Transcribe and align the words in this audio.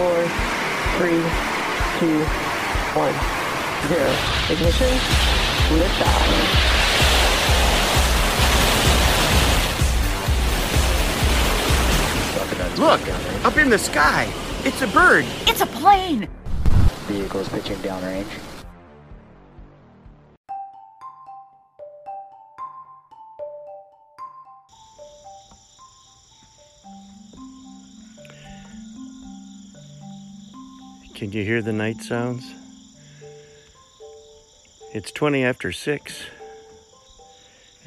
four, 0.00 0.22
three, 0.96 1.20
two, 2.00 2.24
one, 2.96 3.12
zero. 3.86 4.08
Ignition, 4.48 4.88
liftoff. 5.76 6.70
Look, 12.78 13.44
up 13.44 13.58
in 13.58 13.68
the 13.68 13.78
sky. 13.78 14.32
It's 14.64 14.80
a 14.80 14.86
bird. 14.86 15.26
It's 15.46 15.60
a 15.60 15.66
plane! 15.66 16.28
Vehicles 17.06 17.50
pitching 17.50 17.76
downrange. 17.78 18.49
Can 31.20 31.32
you 31.32 31.44
hear 31.44 31.60
the 31.60 31.74
night 31.74 32.00
sounds? 32.00 32.50
It's 34.94 35.12
20 35.12 35.44
after 35.44 35.70
6, 35.70 36.24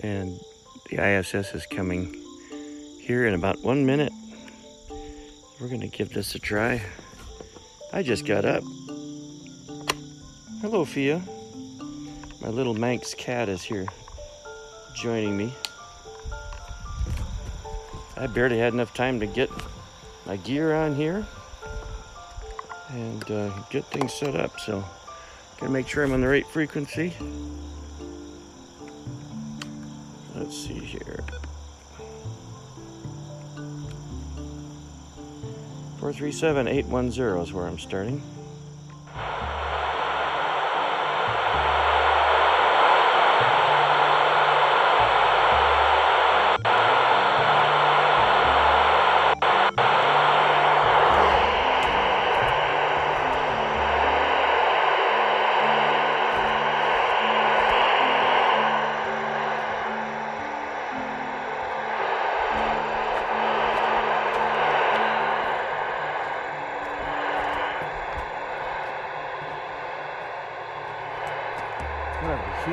and 0.01 0.39
the 0.91 1.03
ISS 1.03 1.55
is 1.55 1.65
coming 1.65 2.15
here 2.99 3.25
in 3.25 3.33
about 3.33 3.59
one 3.63 3.87
minute. 3.87 4.13
We're 5.59 5.67
going 5.67 5.81
to 5.81 5.87
give 5.87 6.13
this 6.13 6.35
a 6.35 6.39
try. 6.39 6.83
I 7.91 8.03
just 8.03 8.23
got 8.27 8.45
up. 8.45 8.61
Hello, 10.61 10.85
Fia. 10.85 11.20
My 12.39 12.49
little 12.49 12.75
Manx 12.75 13.15
cat 13.15 13.49
is 13.49 13.63
here 13.63 13.87
joining 14.93 15.35
me. 15.35 15.51
I 18.15 18.27
barely 18.27 18.59
had 18.59 18.73
enough 18.73 18.93
time 18.93 19.20
to 19.21 19.25
get 19.25 19.49
my 20.27 20.37
gear 20.37 20.75
on 20.75 20.93
here 20.93 21.25
and 22.93 23.31
uh, 23.31 23.49
get 23.70 23.85
things 23.85 24.13
set 24.13 24.35
up. 24.35 24.59
So, 24.59 24.83
gotta 25.59 25.71
make 25.71 25.87
sure 25.87 26.04
I'm 26.04 26.13
on 26.13 26.21
the 26.21 26.27
right 26.27 26.48
frequency. 26.48 27.13
Let's 30.35 30.57
see 30.57 30.79
here. 30.79 31.23
437810 35.99 37.41
is 37.41 37.53
where 37.53 37.65
I'm 37.65 37.79
starting. 37.79 38.21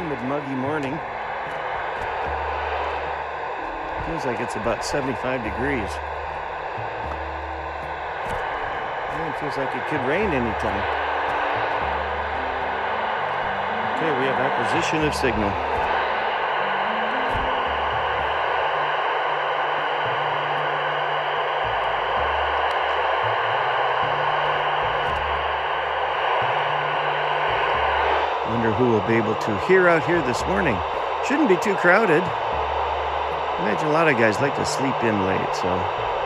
Humid, 0.01 0.23
muggy 0.25 0.55
morning. 0.55 0.99
Feels 4.07 4.25
like 4.25 4.41
it's 4.41 4.57
about 4.57 4.83
75 4.83 5.45
degrees. 5.45 5.91
Man, 9.13 9.33
feels 9.41 9.57
like 9.59 9.75
it 9.77 9.87
could 9.89 10.01
rain 10.09 10.31
anytime. 10.33 10.81
Okay, 13.97 14.13
we 14.19 14.25
have 14.25 14.41
acquisition 14.41 15.05
of 15.05 15.15
signal. 15.15 15.80
Be 29.11 29.17
able 29.17 29.35
to 29.35 29.59
hear 29.67 29.89
out 29.89 30.07
here 30.07 30.23
this 30.23 30.41
morning. 30.47 30.79
Shouldn't 31.27 31.49
be 31.49 31.57
too 31.57 31.75
crowded. 31.75 32.23
Imagine 33.59 33.89
a 33.89 33.93
lot 33.93 34.07
of 34.07 34.17
guys 34.17 34.41
like 34.41 34.55
to 34.55 34.65
sleep 34.65 34.95
in 35.03 35.27
late, 35.27 35.57
so. 35.57 36.20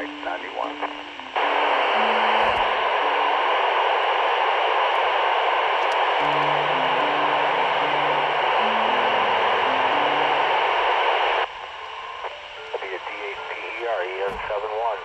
A5PK, 0.00 0.24
91. 0.24 0.72
Be 12.80 12.88
a 12.88 13.00
D8PER, 13.04 14.00
EN71. 14.08 14.96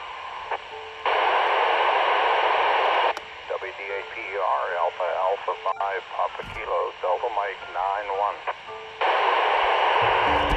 WD8PER, 3.52 4.66
Alpha 4.80 5.08
Alpha 5.20 5.54
5, 5.64 6.04
Papa 6.16 6.42
Kilo, 6.54 6.80
Delta 7.02 7.30
Mike 7.36 7.64
91. 10.48 10.55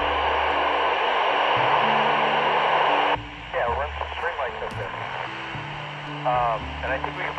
Um, 6.29 6.61
and 6.85 6.93
I 6.93 6.99
think 7.01 7.17
we 7.17 7.23
can. 7.25 7.33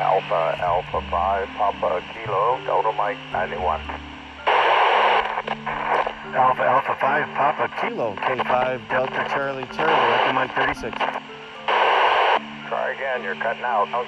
Alpha 0.00 0.58
Alpha 0.60 1.00
5, 1.08 1.48
Papa 1.56 2.02
Kilo, 2.12 2.58
Delta 2.66 2.92
Mike 2.98 3.16
91. 3.30 3.80
Alpha 6.34 6.62
Alpha 6.64 6.96
5 7.00 7.34
Papa 7.36 7.70
Kilo 7.80 8.16
K5 8.16 8.88
Delta 8.88 9.24
Charlie 9.30 9.66
Charlie 9.72 10.14
Echo 10.14 10.32
Mike 10.32 10.52
36. 10.56 11.31
Try 12.92 13.00
again, 13.00 13.24
you're 13.24 13.40
cutting 13.40 13.64
out. 13.64 13.88
Kilo 13.88 14.04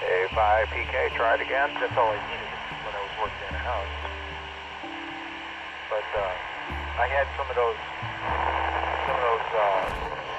A5PK, 0.00 1.12
try 1.12 1.34
it 1.36 1.42
again. 1.44 1.68
That's 1.76 1.92
all 2.00 2.08
I 2.08 2.20
needed 2.32 2.48
when 2.80 2.96
I 2.96 3.00
was 3.04 3.12
working 3.20 3.44
in 3.44 3.54
a 3.60 3.60
house. 3.60 3.92
But 5.92 6.08
uh, 6.16 6.32
I 6.96 7.06
had 7.12 7.28
some 7.36 7.44
of 7.44 7.56
those, 7.56 7.76
some 9.04 9.16
of 9.20 9.24
those, 9.28 9.48
uh, 9.52 9.84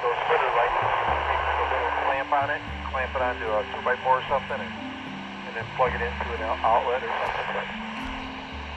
those 0.02 0.18
splitter 0.26 0.52
lights. 0.58 0.74
Put 0.74 1.70
a 1.70 1.70
little 1.70 1.94
clamp 2.10 2.32
on 2.34 2.50
it, 2.50 2.62
clamp 2.90 3.14
it 3.14 3.22
onto 3.22 3.46
a 3.46 3.62
two 3.70 3.82
by 3.86 3.94
four 4.02 4.26
or 4.26 4.26
something, 4.26 4.58
and, 4.58 4.74
and 4.74 5.54
then 5.54 5.66
plug 5.78 5.94
it 5.94 6.02
into 6.02 6.28
an 6.34 6.42
outlet 6.66 7.06
or 7.06 7.14
something. 7.14 7.46
But 7.54 7.68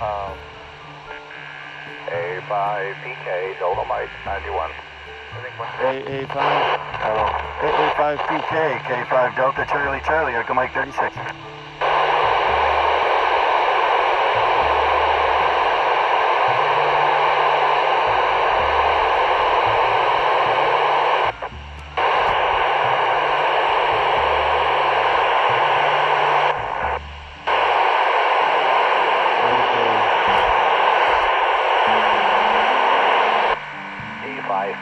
um, 0.04 0.53
A5PK, 2.08 3.58
Delta 3.58 3.84
Mike 3.88 4.10
91. 4.24 4.70
I 4.70 5.42
think 5.42 5.58
once 5.58 5.70
AA5 5.82 6.36
AA5 7.60 8.16
PK 8.18 8.78
K5 8.80 9.36
Delta 9.36 9.66
Charlie 9.68 10.00
Charlie 10.04 10.34
Echo 10.34 10.54
Mike 10.54 10.72
36. 10.72 11.53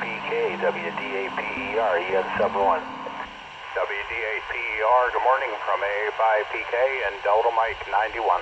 WIPK, 0.01 0.57
WD8PER, 0.57 2.01
EN 2.01 2.25
sub 2.39 2.55
1. 2.55 2.83
WD8PER, 3.77 5.13
good 5.13 5.23
morning 5.23 5.51
from 5.69 5.81
A5PK 5.85 6.75
and 7.09 7.23
Delta 7.23 7.51
Mike 7.55 7.77
91. 7.93 8.41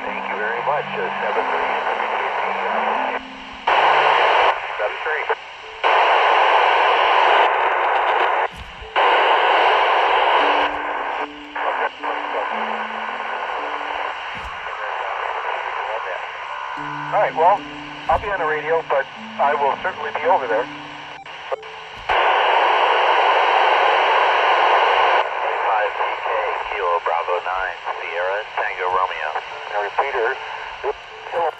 Thank 0.00 0.24
you 0.30 0.36
very 0.40 0.62
much, 0.64 0.88
uh, 0.96 1.10
WD8PER. 1.28 3.31
Be 18.22 18.30
on 18.30 18.38
the 18.38 18.46
radio, 18.46 18.78
but 18.88 19.02
I 19.42 19.50
will 19.58 19.74
certainly 19.82 20.14
be 20.14 20.22
over 20.30 20.46
there. 20.46 20.62
Bravo 27.02 27.34
9 27.42 27.50
Sierra 27.98 28.38
Tango 28.54 28.86
Romeo. 28.94 29.30
And 29.74 29.82
repeater. 29.90 31.58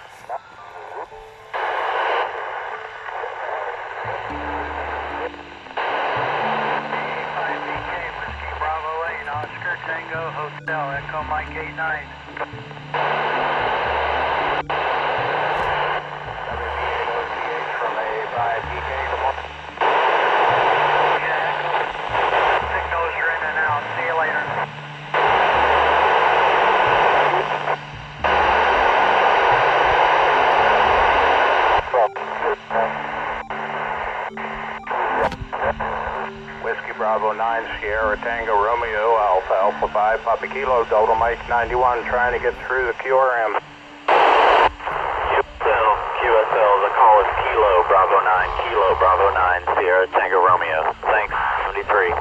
Whiskey 36.93 36.97
Bravo 36.97 37.33
9 37.33 37.79
Sierra 37.79 38.17
Tango 38.17 38.53
Romeo 38.53 39.17
Alpha 39.17 39.53
Alpha 39.53 39.87
5 39.87 40.21
Papa 40.23 40.47
Kilo 40.47 40.85
Delta 40.85 41.15
Mike 41.15 41.39
91 41.49 42.03
trying 42.05 42.33
to 42.33 42.39
get 42.39 42.53
through 42.67 42.85
the 42.87 42.93
QRM. 42.93 43.59
QSL, 44.07 45.89
QSL, 46.21 46.73
the 46.85 46.91
call 46.93 47.21
is 47.21 47.29
Kilo 47.41 47.83
Bravo 47.89 48.19
9, 48.23 48.49
Kilo 48.69 48.95
Bravo 48.99 49.33
9, 49.33 49.77
Sierra 49.77 50.07
Tango 50.07 50.45
Romeo. 50.45 50.93
Thanks, 51.01 51.33
73. 51.73 52.13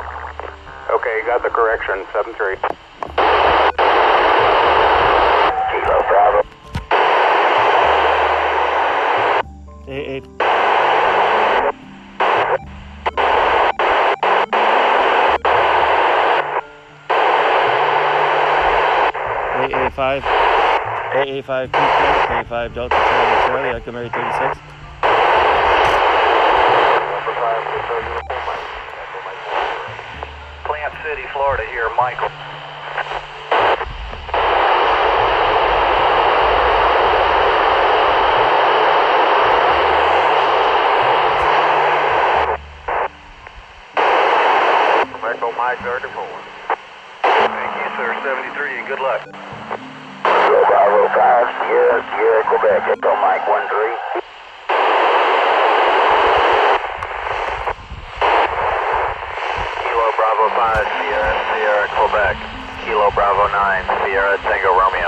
Okay, 0.91 1.23
got 1.27 1.43
the 1.43 1.51
correction, 1.51 2.05
73. 2.13 2.57
AA5 20.03 20.23
AA5 21.15 21.71
PK 21.71 22.27
K5 22.27 22.75
Delta 22.75 22.97
Charlie 22.97 23.47
Charlie 23.47 23.77
Echo 23.77 23.93
Mary 23.93 24.09
36 24.09 24.59
Plant 30.65 30.95
City, 31.05 31.23
Florida 31.33 31.63
here, 31.71 31.89
Michael. 31.97 32.29
Echo 45.25 45.53
Mike 45.53 45.79
34. 45.79 46.27
Thank 47.23 47.77
you, 47.79 47.89
sir. 47.97 48.21
73, 48.23 48.79
and 48.79 48.89
good 48.89 49.01
luck. 49.01 49.52
Kilo 50.93 51.09
Bravo 51.09 51.49
5, 51.49 51.65
Sierra, 51.65 52.05
Sierra, 52.13 52.43
Quebec, 52.53 52.85
Echo 52.93 53.17
Mike 53.17 53.49
13. 53.49 53.97
Kilo 59.89 60.09
Bravo 60.21 60.45
5, 60.53 60.85
Sierra, 61.01 61.33
Sierra, 61.49 61.89
Quebec. 61.97 62.37
Kilo 62.85 63.09
Bravo 63.17 63.49
9, 63.49 64.05
Sierra, 64.05 64.37
Tango 64.45 64.69
Romeo. 64.69 65.02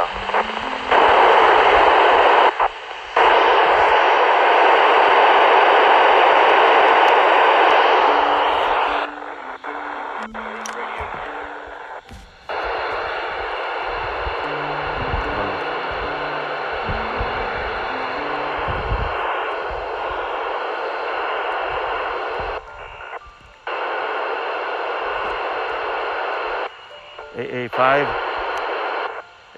AA5 27.36 28.06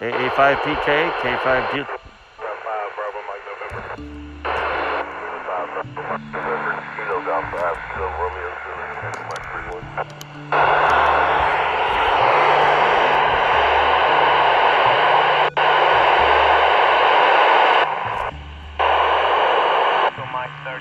AA5 0.00 0.40
PK 0.64 0.88
K5 1.22 1.46
Del- 1.72 1.86
Bravo 2.96 3.20
Mike 3.28 3.44
November. 3.48 3.82
5 4.44 5.44
Bravo 5.44 5.70
Mike 5.76 5.94
November. 5.94 6.74
Kilo 6.96 7.16
Golf 7.26 7.46
5 7.52 7.78
Kilo 7.92 8.08
Romeo 8.20 8.50
Zulu. 8.62 8.84
Mike 9.28 9.46
31. 9.52 10.86
So 20.16 20.22
Mike 20.32 20.54
32. 20.64 20.76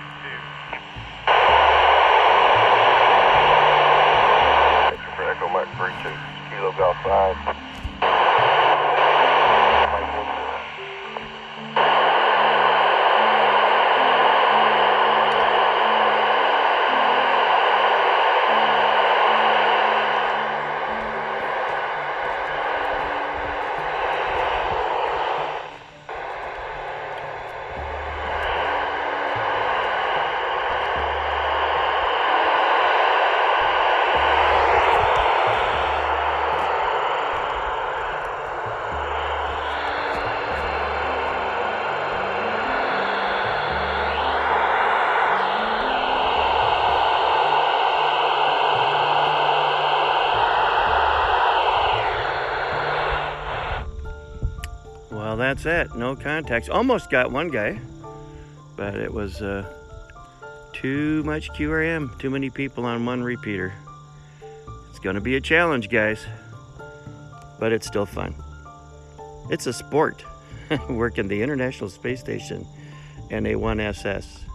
Extra 4.94 5.12
for 5.16 5.26
Echo 5.32 5.48
Mike 5.50 5.72
32. 5.78 6.16
Kilo 6.50 6.72
Golf 6.78 6.98
5. 7.04 7.36
Mike 9.92 10.12
10. 10.14 11.86
Well, 55.36 55.54
that's 55.54 55.66
it. 55.66 55.94
No 55.98 56.16
contacts. 56.16 56.70
Almost 56.70 57.10
got 57.10 57.30
one 57.30 57.50
guy, 57.50 57.78
but 58.78 58.96
it 58.96 59.14
was 59.14 59.42
uh, 59.42 59.66
too 60.72 61.24
much 61.24 61.50
QRM. 61.50 62.18
Too 62.20 62.30
many 62.30 62.50
people 62.50 62.86
on 62.86 63.06
one 63.06 63.22
repeater. 63.22 63.74
It's 64.90 65.00
going 65.00 65.16
to 65.16 65.22
be 65.22 65.36
a 65.36 65.42
challenge, 65.42 65.90
guys, 65.90 66.26
but 67.60 67.74
it's 67.74 67.86
still 67.86 68.06
fun. 68.06 68.34
It's 69.50 69.68
a 69.68 69.74
sport. 69.74 70.24
Working 70.90 71.28
the 71.28 71.42
International 71.42 71.90
Space 71.90 72.22
Station 72.22 72.66
NA1SS. 73.30 74.24
Hi, 74.24 74.55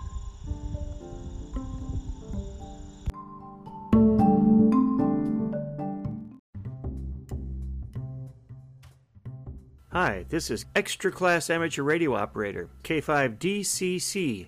this 10.30 10.48
is 10.48 10.64
Extra 10.76 11.10
Class 11.10 11.50
Amateur 11.50 11.82
Radio 11.82 12.14
Operator, 12.14 12.68
K5DCC. 12.84 14.46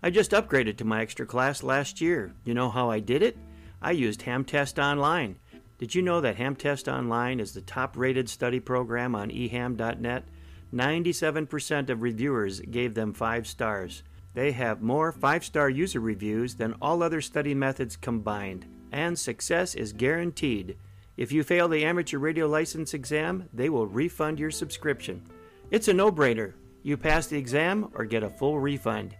I 0.00 0.10
just 0.10 0.30
upgraded 0.30 0.76
to 0.76 0.84
my 0.84 1.02
extra 1.02 1.26
class 1.26 1.64
last 1.64 2.00
year. 2.00 2.32
You 2.44 2.54
know 2.54 2.70
how 2.70 2.88
I 2.88 3.00
did 3.00 3.24
it? 3.24 3.36
I 3.82 3.90
used 3.90 4.20
Hamtest 4.22 4.80
Online. 4.80 5.36
Did 5.78 5.92
you 5.96 6.02
know 6.02 6.20
that 6.20 6.36
Hamtest 6.36 6.86
Online 6.86 7.40
is 7.40 7.52
the 7.52 7.60
top 7.60 7.96
rated 7.96 8.28
study 8.28 8.60
program 8.60 9.16
on 9.16 9.30
eham.net? 9.30 10.24
97% 10.72 11.90
of 11.90 12.02
reviewers 12.02 12.60
gave 12.60 12.94
them 12.94 13.12
5 13.12 13.46
stars. 13.48 14.04
They 14.34 14.52
have 14.52 14.82
more 14.82 15.10
5 15.10 15.44
star 15.44 15.68
user 15.68 15.98
reviews 15.98 16.54
than 16.54 16.76
all 16.80 17.02
other 17.02 17.20
study 17.20 17.54
methods 17.54 17.96
combined, 17.96 18.66
and 18.92 19.18
success 19.18 19.74
is 19.74 19.92
guaranteed. 19.92 20.76
If 21.18 21.32
you 21.32 21.42
fail 21.42 21.66
the 21.66 21.84
amateur 21.84 22.18
radio 22.18 22.46
license 22.46 22.94
exam, 22.94 23.48
they 23.52 23.68
will 23.68 23.88
refund 23.88 24.38
your 24.38 24.52
subscription. 24.52 25.28
It's 25.72 25.88
a 25.88 25.92
no 25.92 26.12
brainer. 26.12 26.52
You 26.84 26.96
pass 26.96 27.26
the 27.26 27.36
exam 27.36 27.90
or 27.94 28.04
get 28.04 28.22
a 28.22 28.30
full 28.30 28.60
refund. 28.60 29.16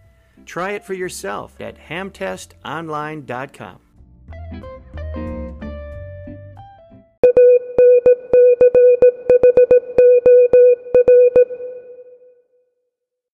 Try 0.47 0.71
it 0.71 0.85
for 0.85 0.95
yourself 0.95 1.61
at 1.61 1.77
hamtestonline.com. 1.77 3.81